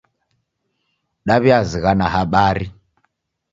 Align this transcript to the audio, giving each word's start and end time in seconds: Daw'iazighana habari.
Daw'iazighana 1.27 2.07
habari. 2.13 2.67